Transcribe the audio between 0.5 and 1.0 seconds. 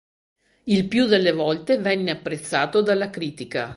Il